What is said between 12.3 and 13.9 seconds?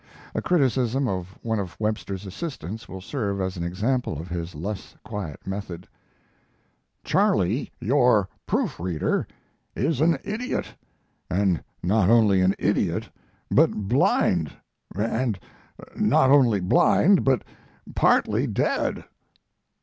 an idiot, but